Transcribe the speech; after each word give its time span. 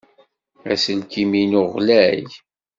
Aselkim-inu 0.71 1.63
ɣlay. 1.73 2.23